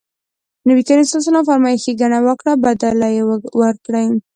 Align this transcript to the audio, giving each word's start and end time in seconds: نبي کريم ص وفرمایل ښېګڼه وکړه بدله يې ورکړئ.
نبي 0.67 0.81
کريم 0.87 1.05
ص 1.09 1.13
وفرمایل 1.39 1.77
ښېګڼه 1.83 2.19
وکړه 2.27 2.53
بدله 2.65 3.07
يې 3.15 3.23
ورکړئ. 3.61 4.07